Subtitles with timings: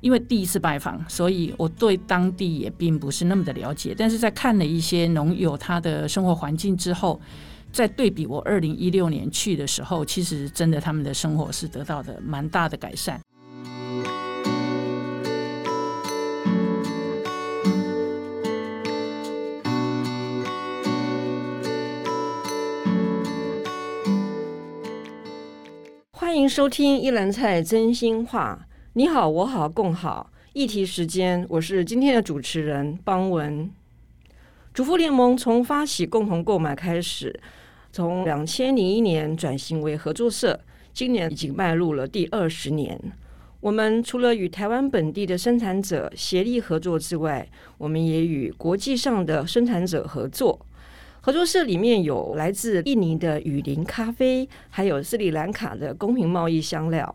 [0.00, 3.92] 因为第一次拜访，所以我对当地也并不是那么的了解。
[3.98, 7.20] 但是在看了一些农友他的生活环境之后，
[7.72, 13.20] 在对比我二零一六年去的时候，其实真的他们的生活是得到的蛮大的改善。
[26.12, 28.67] 欢迎收听一篮菜真心话。
[28.98, 30.28] 你好，我好，共好。
[30.54, 33.70] 议题时间，我是今天的主持人邦文。
[34.74, 37.32] 主妇联盟从发起共同购买开始，
[37.92, 40.58] 从两千零一年转型为合作社，
[40.92, 43.00] 今年已经迈入了第二十年。
[43.60, 50.58] 我们除了与台湾本地的生产者协力合作之外，我们也与国际上的生产者合作。
[51.20, 57.14] 合作社里面有来自印尼的雨林咖啡，还有斯里兰卡的公平贸易香料。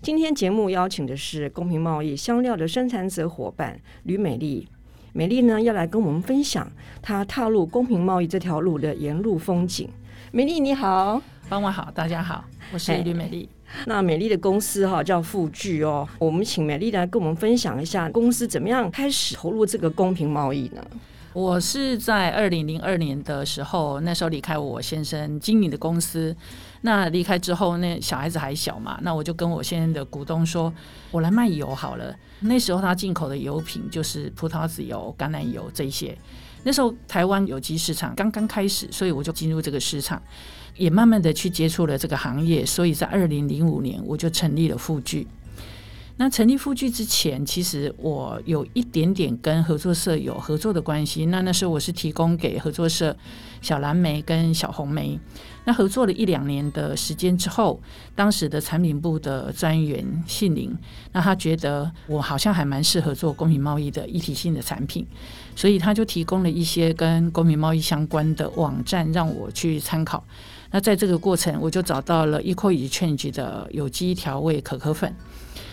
[0.00, 4.68] 今天节目邀请的是公平贸易香料的生产者伙伴吕美丽。
[5.12, 6.70] 美丽呢要来跟我们分享
[7.02, 9.90] 她踏入公平贸易这条路的沿路风景。
[10.30, 13.48] 美丽你好，傍晚好，大家好，我是吕美丽。
[13.86, 20.82] 那美丽的公司哈叫富聚哦，我们请美丽来跟我们分享一下公司怎么样开始投入这个公平贸易呢？
[21.32, 26.34] 我是在二零零二年的时候，那时候离开我先生经营的公司。
[26.82, 30.72] 那离开之后，那小孩子还小嘛，那我就跟我现在的股东说，
[31.10, 32.14] 我来卖油好了。
[32.40, 36.16] 那时候他进口的油品就是葡萄籽油、橄榄油这些。
[36.64, 40.22] 那时候台湾有机市场刚刚开始，所以我就进入这个市场，
[40.76, 42.64] 也慢慢的去接触了这个行业。
[42.64, 45.26] 所以在二零零五年，我就成立了富聚。
[46.20, 51.26] 那成立富聚之前，其实我有一点点跟合作社有合作的关系。
[51.26, 53.16] 那那时候我是提供给合作社
[53.62, 55.18] 小蓝莓跟小红莓。
[55.64, 57.80] 那合作了一两年的时间之后，
[58.16, 60.76] 当时的产品部的专员姓林，
[61.12, 65.06] 那他觉得我好像还蛮适合做公平贸易的一体性的产品，
[65.54, 70.24] 所以他就提供了一些跟公平贸易相关的网站让我去参考。
[70.72, 75.14] 那在这个过程，我就找到了 Eco Exchange 的有机调味可可粉。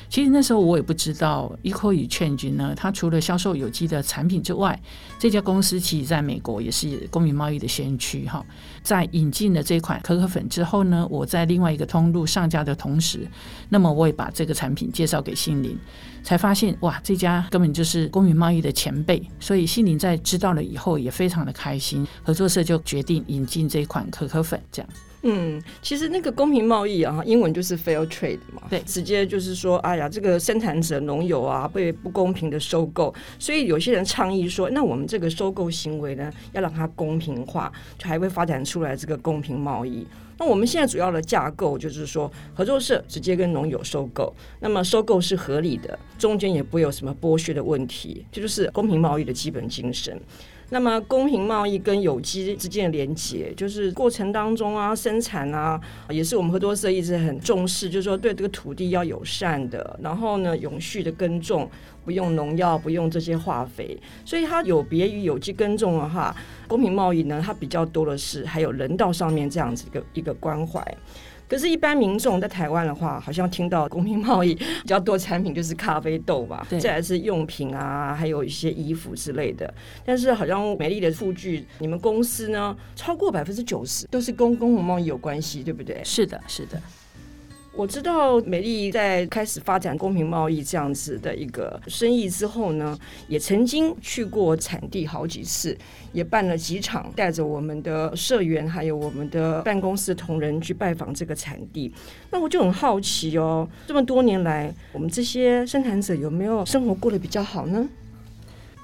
[0.10, 4.80] 其实那时候我也不知道，Eco Exchange 呢，它除了销售有机的产品之外，
[5.20, 8.46] 这家公司其实在美国也是公平贸易的先驱哈。
[8.84, 13.28] 在引进了这款可可粉之后呢，我在另外一个通路上架的同时，
[13.70, 15.78] 那么我也把这个产品介绍给杏林，
[16.24, 19.22] 才发现哇，这家根本就是公平贸易的前辈。
[19.40, 24.90] 所以杏林在知道了以后也非常的开心，合作社就决定引进这款可可粉，这样。
[25.28, 40.06] 嗯，其实那个公平贸易啊，英文就是 fair trade 嘛，对，直接就是说，哎呀，这个生产者农友啊被不公平的收购，所以有些人倡议说，那我们这个收购行为呢，要让它公平化，就还会发展出来这个公平贸易。
[40.38, 50.22] 那我们现在主要的架构就是说，合作社直接跟农友收购，那么收购是合理的，中间也不会有什么剥削的问题，这就是公平贸易的基本精神。
[50.70, 61.70] 那么，公平贸易跟有机之间的连接，就是过程当中啊，生产啊，也是我们合作社一直很重视，就是说对这个土地要友善的，然后呢，永续的耕种，
[62.04, 63.96] 不用农药，不用这些化肥，
[64.26, 66.36] 所以它有别于有机耕种的话，
[66.68, 70.84] 公平贸易呢，它比较多的是还有人道上面这样子一个一个关怀。
[71.48, 79.72] 可是，一般民众在台湾的话，好像听到公平贸易比较多产品就是咖啡豆吧，再来是用品啊，还有一些衣服之类的。
[80.04, 86.02] 但是，好像美丽的数据，你们公司呢，超过百分之九十都是跟公平贸易有关系，对不对？
[86.04, 86.82] 是的，是的。
[87.78, 92.98] 我知道美丽在开始发展公平贸易这样子的一个生意之后呢，
[93.28, 95.78] 也曾经去过产地好几次，
[96.14, 101.94] 也办了几场，带着我们的社员还有我们的办公室同仁去拜访这个产地。
[102.32, 107.86] 那我就很好奇哦，这么多年来，我们这些生产者有没有生活过得比较好呢？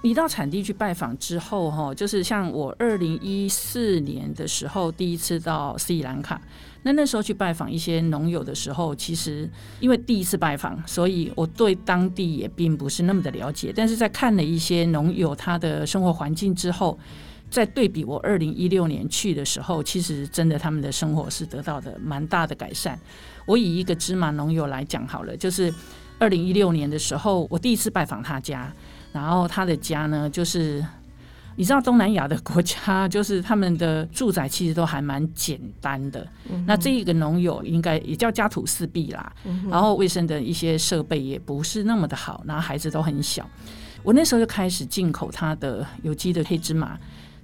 [0.03, 6.41] 你到产地去拜访之后，哈，就是像我二零一四年的时候第一次到斯里兰卡，
[6.81, 9.47] 那那时候去拜访一些农友的时候，其实
[9.79, 13.71] 因为第一次拜访，所以我对当地也并不是那么的了解。
[13.75, 16.97] 但是在看了一些农友他的生活环境之后，
[17.51, 22.99] 在对比我二零一六年去的时候，其实真的他们的生活是得到的蛮大的改善。
[23.45, 25.71] 我以一个芝麻农友来讲好了，就是
[26.17, 28.73] 二零一六年的时候，我第一次拜访他家。
[29.11, 30.85] 然后他的家呢，就是
[31.55, 36.25] 你知道东南亚的国家，就是他们的住宅其实都还蛮简单的。
[36.49, 39.31] 嗯、那这一个农友应该也叫家徒四壁啦。
[39.45, 43.47] 嗯、然后卫生的一些设备也不是那么的好，然后孩子都很小。
[44.03, 46.97] 我那时候就开始进口他的有机的黑芝麻。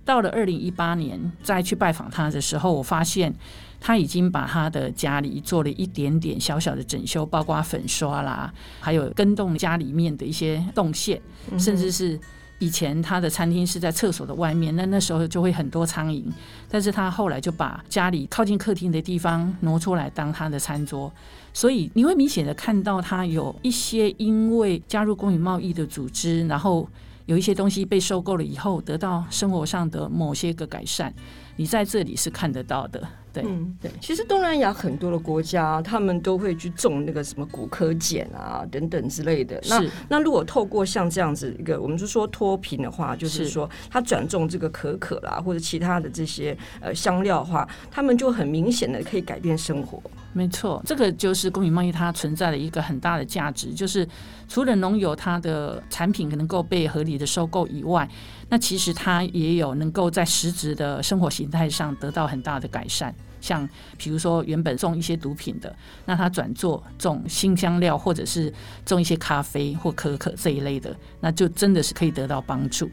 [0.08, 3.32] 到了二零一八年再去拜访他的时候，我发现
[3.80, 11.22] 他已经把他的家里做了一点点小小的整修，包括粉刷啦，还有跟动家里面的一些动线，
[11.60, 12.20] 甚至是。
[12.60, 16.24] 以前他的餐厅是在厕所的外面，那那时候就会很多苍蝇。
[16.68, 21.14] 但是他后来就把家里靠近客厅的地方挪出来当他的餐桌，
[21.54, 26.90] 所以你会明显的看到他有一些因为加入公平贸易的组织，然后
[27.28, 31.14] 有一些东西被收购了以后，得到生活上的某些个改善。
[31.58, 33.08] 你在这里是看得到的。
[33.42, 39.62] 对，嗯，对，其实东南亚很多的国家，他们都会去种那个什么骨科碱啊等等之类的。
[39.70, 50.02] 那那如果透过像这样子一个，我们就说脱贫的话，就是说他转种这个可可啦，或者其他的这些呃香料的话，他们就很明显的可以改变生活。
[50.34, 54.08] 没错，这个就是公平贸易它存在的一个很大的价值，就是
[54.48, 58.08] 除了农友它的产品能够被合理的收购以外，
[58.50, 63.14] 那其实它也有能够在实质的生活形态上得到很大的改善。
[63.42, 63.68] 像
[63.98, 65.76] 比如说原本种一些毒品的，
[66.06, 68.54] 那他转做种新香料，或者是
[68.86, 72.90] 种一些咖啡或可可这一类的，那就真的是可以得到帮助。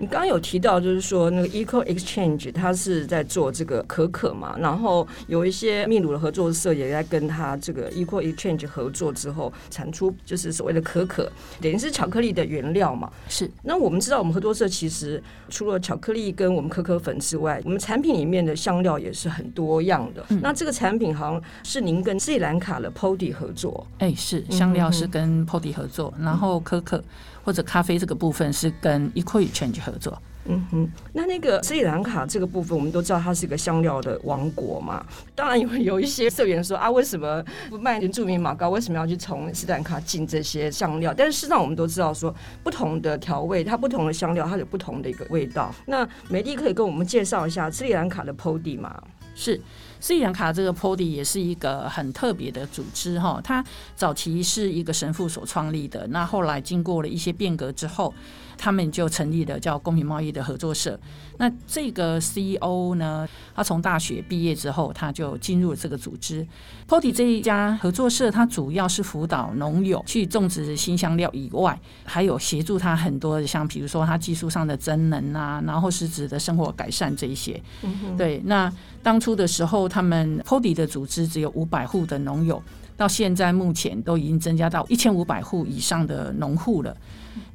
[0.00, 11.30] 你刚刚有提到，就是说那个 Eco Exchange，它是在做这个可可嘛，然后有一些秘鲁的合作社也在跟它这个 Eco Exchange 合作之后，产出就是所谓的可可，
[11.60, 13.10] 等于是巧克力的原料嘛。
[13.28, 13.50] 是。
[13.62, 20.24] 那我们知道，我们合作社其实除了巧克力跟我们可可粉之外，我们产品里面的香料也是很多样的。
[20.30, 23.86] 嗯、那这个产品好像是您跟斯里兰卡的 Podi 合作。
[23.98, 27.04] 哎、欸，是香料是跟 Podi 合作，嗯、然后可可。
[27.44, 30.20] 或者咖啡这个部分是跟 Eco Exchange 合作。
[30.46, 35.04] 嗯哼，那那个斯里兰卡这个部分，我们都知道它是一个香料的王国嘛。
[35.34, 38.70] 当然有有一些社员说啊，为什么不卖原住民马膏？
[38.70, 41.12] 为什么要去从斯里兰卡进这些香料？
[41.14, 45.72] 但是事实上，我们都知道说，不同的调味，它不同的香料，它有不同的一个味道。
[45.86, 49.00] 那美丽可以跟我们介绍一下斯里兰卡的 Podi 吗？
[49.34, 49.60] 是。
[50.00, 53.64] 斯里兰卡这个 Podi 也是一个很特别的组织哈，它
[53.94, 58.12] 早期是一个神父所创立的，那后来经过了一些变革之后，
[58.56, 60.98] 他们就成立了叫公平贸易的合作社。
[61.38, 66.46] 那这个 CEO 呢，他从大学毕业之后，他就进入了这个组织。
[66.86, 77.60] Podi 这一家合作社，它主要是辅导农友去种植新香料以外，还有协助他很多的，像比如说他技术上的增能啊，然后实质的生活改善这一些。
[77.82, 78.16] 嗯。
[78.18, 78.70] 对，那
[79.02, 82.62] 当初的时候，他们 Podi 的组织只有五百户的农友，
[82.96, 86.96] 到现在目前都已经增加到一千五百户以上的农户了。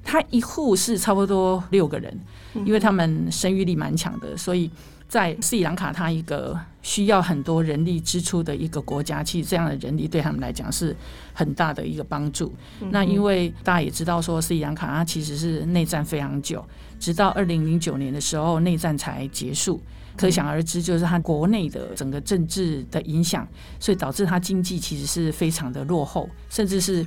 [0.03, 2.15] 他一户是差不多六个人，
[2.53, 4.69] 因为他们生育力蛮强的，所以
[5.07, 10.95] 在斯里兰卡，他一个需要很多人力支出的一个国家，其实这样的人力对他们来讲是
[11.33, 12.53] 很大的一个帮助。
[12.91, 16.63] 那因为大家也知道说，斯里兰卡它其实是内战非常久，
[16.99, 19.81] 直到二零零九年的时候内战才结束，
[20.17, 23.47] 可想而知，就是它国内的整个政治的影响，
[23.79, 27.05] 所以导致它经济其实是非常的落后，甚至是。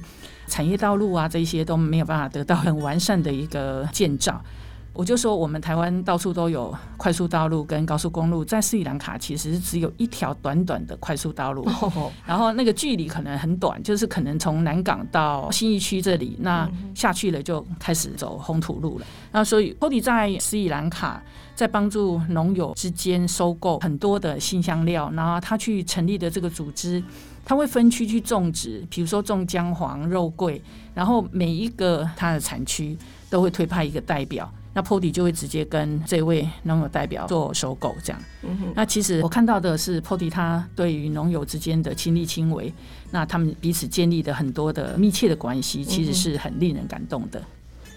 [0.50, 4.42] 产业道路啊，这些都没有办法得到很完善的一个建造。
[4.98, 11.64] 我就说，我们台湾到处都有快速道路跟高速公路，在斯里兰卡其实只有一条短短的快速道路，
[12.26, 19.06] 然后那个距离可能很短，就是可能从南港到新义区这里，那下去了就开始走红土路了。
[19.30, 21.22] 那所以，Podi 在斯里兰卡
[21.54, 27.00] 在帮助农友之间收购很多的辛香料，然后他去成立的这个组织。
[27.44, 30.60] 他会分区去种植，比如说种姜黄、肉桂，
[30.92, 32.94] 然后每一个它的产区
[33.30, 38.22] 都会推派一个代表，那 Podi 就会直接跟这位农友代表做收购，这样。
[38.76, 42.72] 那其实我看到的是 Podi 他对于农友之间的亲力亲为，
[43.10, 47.42] 那他们彼此建立的很多的密切的关系，其实是很令人感动的。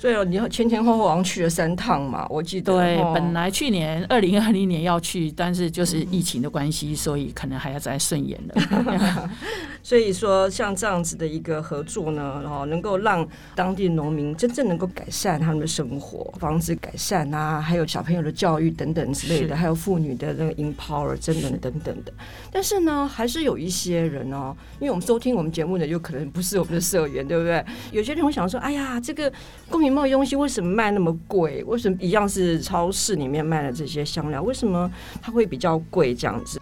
[0.01, 2.74] 所以你前前后后好像去了三趟嘛，我记得。
[2.74, 9.29] 对，本来去年二零二零年要去，但是就是疫情的关系，所以可能还要再顺延了。
[9.84, 22.12] 所以说，像这样子的一个合作呢，然后能够让当地农民真正能够改善他们的生活，房子改善啊，还有小朋友的教育等等之类的，还有妇女的那个 empower 真的等等的。
[22.51, 27.63] 但是呢，还是有一些人哦，因为我们收听我们节目的有可能不是我们的社员，对不对？
[27.91, 29.31] 有些人会想说，哎呀，这个
[29.70, 31.63] 公贸易东西为什么卖那么贵？
[31.65, 34.89] 为什么一样是超市里面卖的这些香料，为什么
[35.21, 36.60] 它会比较贵这样子？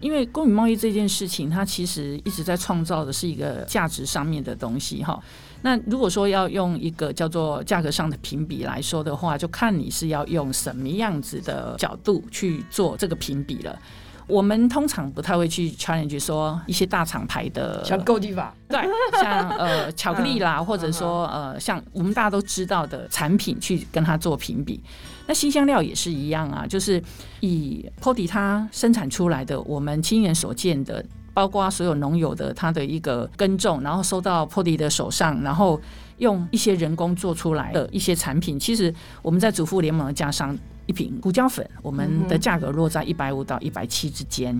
[0.00, 5.16] 因为公平贸易这件事情，它其实一直在创造的是一个价值上面的东西哈。
[5.62, 13.78] 那如果说要用一个叫做价格上的评比来说的话，就看你是要用什么样子的角度去做这个评比了。
[14.26, 18.80] 我们通常不太会去 challenge 说一些大厂牌的，像 Godiva，对，
[19.20, 24.82] 像呃 巧克力啦，或者说呃像我们大家都知道的产品去跟它做评比。
[25.26, 27.02] 那新香料也是一样啊，就是
[27.40, 35.80] 以 Pody 它生产出来的，我们亲眼所见的，包括所有农友的它的一个耕种，然后收到 Pody 的手上，然后
[36.18, 40.56] 用一些人工做出来的一些产品，其实我们在主妇联盟的加上。
[40.86, 44.58] 一瓶胡椒粉，我们的价格落在一百五到一百七之间。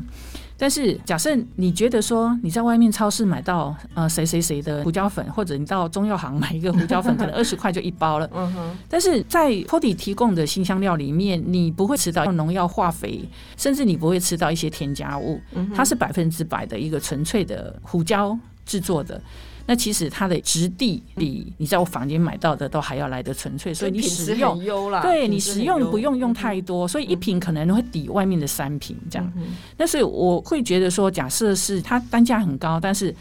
[0.57, 8.31] 但是，假设你觉得说你在外面超市买到呃谁谁谁的胡椒粉，或者你到中药行买一个胡椒粉， 可能二十块就一包了。
[8.89, 15.41] 但是在 Pody 提供的新香料里面，你不会吃到用农药化肥，甚至你不会吃到一些添加物，
[15.75, 19.21] 它是百分之百的一个纯粹的胡椒制作的。
[19.67, 24.59] 那其实它的质地比你在我房间买到的都还要来得纯粹，所以你使用
[25.03, 29.33] 对你使用不用用太多，所以一瓶可能会抵外面的三瓶这样。
[29.77, 33.15] 但是我会觉得说，假设是它单价很高，但是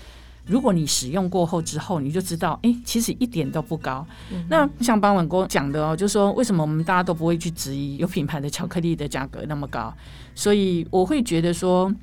[0.46, 4.06] 如果你使用过后之后，你就知道，哎，其实一点都不高。
[4.50, 9.94] 那像邦文哥讲的哦，就是说为什么我们大家都不会去质疑有品牌的巧克力的价格那么高？
[10.34, 11.94] 所以我会觉得说。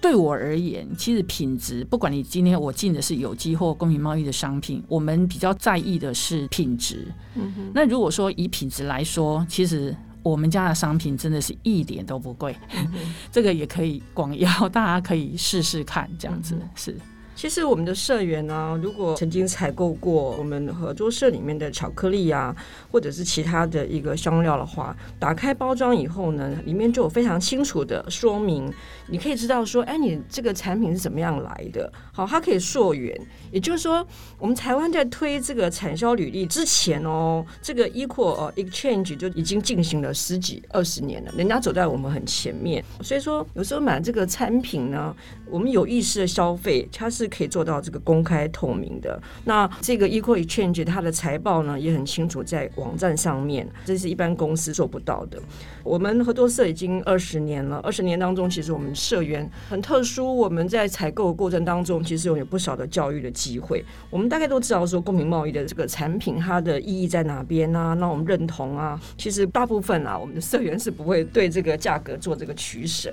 [0.00, 7.06] 对我而言，其实品质，不管你今天我进的是有机或公平贸易的商品，我们比较在意的是品质。
[7.34, 7.70] 嗯。
[7.74, 12.92] 那如果说以品质来说，其实我们家的商品真的是一点都不贵，嗯。
[13.32, 16.68] 这个也可以广邀，大家可以试试看，这样子，嗯。
[16.76, 16.96] 是。
[17.38, 22.52] 其实我们的社员呢、如果曾经采购过我们合作社里面的巧克力啊，
[22.90, 28.68] 或者是其他的一个香料的话，打开包装以后呢，里面就有非常清楚的说明，
[29.06, 31.88] 你可以知道说，哎，你这个产品是怎么样来的？
[32.10, 33.16] 好，它可以溯源，
[33.52, 34.04] 也就是说，
[34.40, 45.14] 我们台湾在推这个产销履历之前哦，这个 Equal Exchange 就已经进行了十几二十年了，人家走在我们很前面，所以说有时候买这个产品呢，
[45.48, 47.27] 我们有意识的消费，它是。
[47.28, 49.20] 可以做到这个公开透明的。
[49.44, 55.38] 那这个 Equal Exchange 它的财报呢也很清楚，在网站上面，这是一般公司做不到的。
[55.84, 60.36] 我们合作社已经二十年了，二十年当中，其实我们社员很特殊。
[60.36, 63.84] 我们在采购过程当中，其实拥有不少的教育的机会。
[64.10, 67.94] 我们大概都知道说，公平贸易的这个产品它的意义在哪边啊？
[67.94, 69.00] 那我们认同啊。
[69.16, 73.12] 其实大部分啊，我们的社员是不会对这个价格做这个取舍。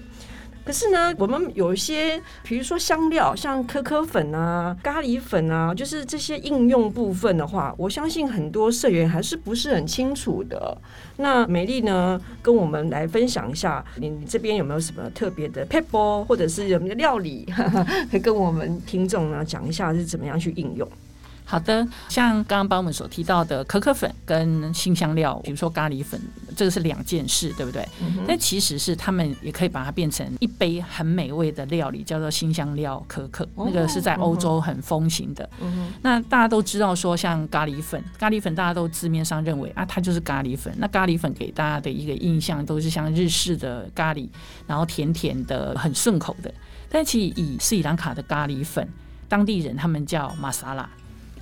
[0.66, 10.76] 可是呢，我们有一些，比如说香料，像可可粉啊、咖喱粉啊，就是这些应用部分的话，我相信很多社员还是不是很清楚的。
[11.18, 17.48] 那美丽呢，跟我们来分享一下，你这边有没有什么特别的撇步，或者是有没有料理，
[18.10, 20.90] 可 以跟我们听众呢讲一下是怎么样去应用？
[21.46, 26.20] 好的，像刚刚帮我们所提到的可可粉跟新香料，比如说咖喱粉，
[26.56, 27.88] 这个是两件事，对不对？
[28.28, 35.48] 那、嗯、其实是他们也可以把它变成一杯很美味的料理，叫做新香料可可，哦、那个是在欧洲很风行的。
[35.62, 40.74] 嗯、那大家都知道说，像咖喱粉，咖喱粉大家都字面上认为啊，它就是咖喱粉。
[40.80, 44.28] 那咖喱粉给大家的一个印象都是像日式的咖喱，
[44.66, 46.52] 然后甜甜的，很顺口的。
[46.90, 48.88] 但其实以斯里兰卡的咖喱粉，
[49.30, 50.90] 当地人他们叫玛莎拉。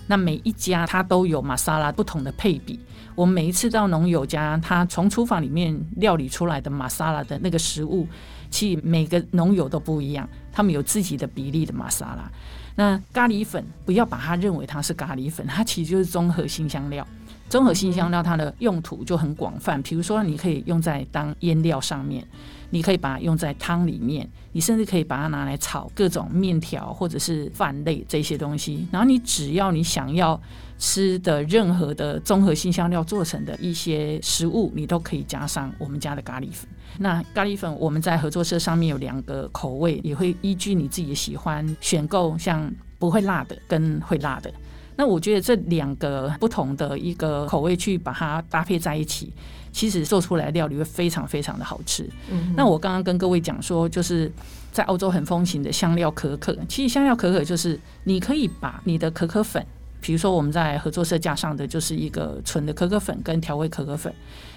[0.07, 2.79] 那每一家它都有玛莎拉不同的配比。
[3.15, 8.07] 我们每一次到农友家，他从厨房里面料理出来的玛莎拉的那个食物，
[8.49, 12.31] 其实每个农友都不一样，他们有自己的比例的玛莎拉。
[12.75, 17.07] 那咖喱粉不要把它认为它是咖喱粉，它其实就是综合性香料。
[17.53, 22.27] 综合性香料它的用途就很广泛，比如说你可以用在当腌料上面。
[22.71, 28.87] 你可以把它用在汤里面，你甚至可以把它拿来炒各种面条或者是饭类这些东西。
[28.91, 30.41] 然后你只要你想要
[30.79, 36.67] 吃的任何的综合性香料做成的一些食物，你都可以加上我们家的咖喱粉。
[36.97, 44.51] 那咖喱粉我们在合作社上面有两个口味，也会依据你自己的喜欢选购，像不会辣的跟会辣的。
[44.95, 49.31] 那我觉得这两个不同的一个口味去把它搭配在一起。
[49.71, 52.07] 其实做出来料理会非常非常的好吃。
[52.29, 54.31] 嗯，那我刚刚跟各位讲说，就是
[54.71, 56.55] 在欧洲很风行的香料可可。
[56.69, 59.65] 其实香料可可就是你可以把你的可可粉，
[59.99, 64.13] 比如说我们在合作社架上的就是一个纯的可可粉跟调味可可粉。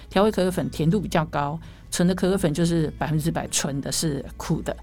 [0.07, 4.75] 调味可可粉甜度比较高，纯的可可粉就是百分之百纯的，是苦的。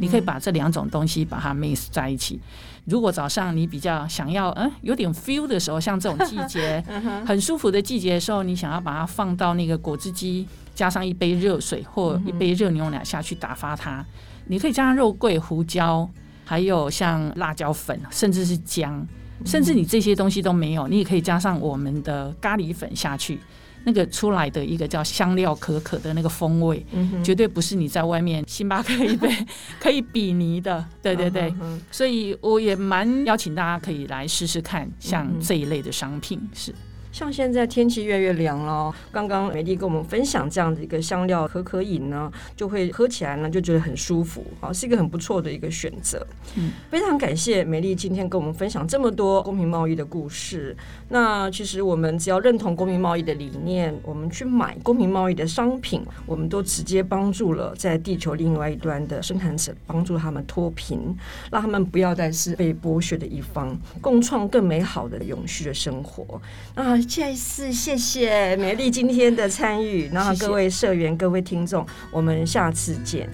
[0.00, 2.40] 你可以把这两种东西把它 mix 在一起。
[2.84, 6.82] 如果早上你比较想要嗯有点 feel 的时候，像这种季节
[7.26, 14.04] 很舒服的季节的时候，你想要把它放到那个果汁机，加上一杯热水或一杯热牛奶下去打发它。
[14.46, 16.08] 你可以加上肉桂、胡椒，
[16.44, 19.06] 还有像辣椒粉，甚至是姜，
[19.44, 23.38] 甚至你这些东西都没有，你也可以加上我们的咖喱粉下去。
[23.84, 29.28] 那个出来的一个叫香料可可的那个风味，嗯、绝对不是你在外面星巴克一杯
[29.80, 30.84] 可以比拟的。
[31.02, 36.74] 对对对，嗯、所以我也蛮邀请大家可以来试试看，像这一类的商品、嗯、是。
[37.12, 46.26] 像现在天气越来越凉了，刚刚美丽跟我们分享这样的一个香料可可饮呢，就会喝起来呢就觉得很舒服，啊，是一个很不错的一个选择。
[46.56, 50.74] 嗯，非常感谢美丽今天跟我们分享这么多公平贸易的故事。
[51.10, 61.14] 那其实我们只要认同公平贸易的理念，我们去买公平贸易的商品，我们都直接帮助了在地球另外一端的生产者，帮助他们脱贫，
[61.50, 66.40] 让他们不要再是被剥削的一方，共创更美好的永续的生活。
[66.74, 73.28] 那再次谢谢美丽今天的参与，然后各位社员、各位听众，我们下次见。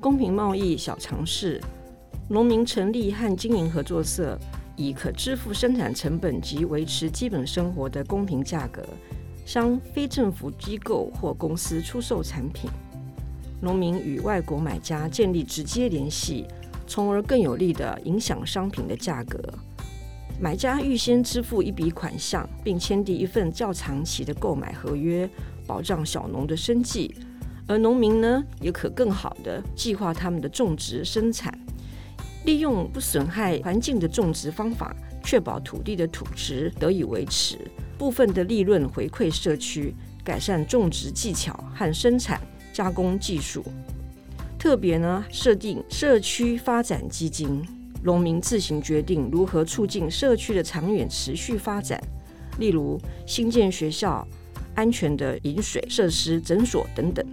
[0.00, 1.60] 公平贸易小尝试：
[2.28, 4.38] 农民成立和经营合作社，
[4.76, 8.84] 以可支付生产成本及维持基本生活的公平价格，
[9.46, 12.68] 向非政府机构或公司出售产品。
[13.60, 16.46] 农民与外国买家建立直接联系，
[16.86, 19.40] 从而更有力地影响商品的价格。
[20.40, 25.28] 买家预先支付一笔款项，并签订一份较长期的购买合约，
[25.66, 27.14] 保障小农的生计。
[27.66, 31.56] 而农民呢，也可更好地计划他们的种植生产，
[32.44, 37.56] 利用不损害环境的种植方法，确保土地的土质得以维持。
[37.96, 42.38] 部分的利润回馈社区，改善种植技巧和生产
[42.72, 43.64] 加工技术。
[44.58, 47.62] 特别呢，设定社区发展基金。
[48.04, 51.98] 农民自行决定如何促进社区的长远持续发展，
[52.58, 54.26] 例如新建学校、
[54.74, 57.26] 安全的饮水设施、诊所等等。